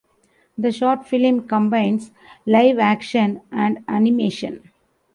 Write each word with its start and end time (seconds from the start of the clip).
The 0.57 0.71
short 0.71 1.05
film 1.07 1.47
combines 1.47 2.09
live 2.47 2.79
action 2.79 3.41
and 3.51 3.83
animation. 3.87 4.71